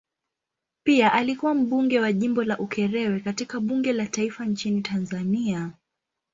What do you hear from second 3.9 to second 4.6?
la taifa